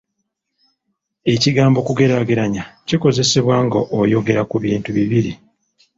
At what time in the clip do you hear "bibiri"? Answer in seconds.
4.97-5.31